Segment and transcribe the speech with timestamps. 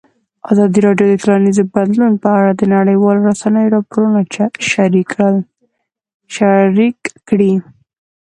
[0.51, 4.19] ازادي راډیو د ټولنیز بدلون په اړه د نړیوالو رسنیو راپورونه
[4.69, 5.09] شریک
[7.29, 7.53] کړي.